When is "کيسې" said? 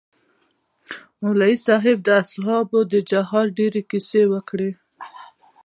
3.89-4.23